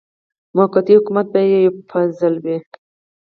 موقتي 0.57 0.93
حکومت 0.99 1.25
به 1.33 1.39
یې 1.51 1.59
یو 1.65 1.73
فصل 1.89 2.33
وي. 2.43 2.57